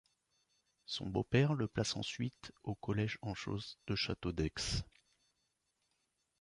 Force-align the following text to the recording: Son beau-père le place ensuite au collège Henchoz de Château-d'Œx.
Son 0.87 1.05
beau-père 1.05 1.53
le 1.53 1.67
place 1.67 1.95
ensuite 1.95 2.53
au 2.63 2.73
collège 2.73 3.19
Henchoz 3.21 3.77
de 3.85 3.93
Château-d'Œx. 3.95 4.81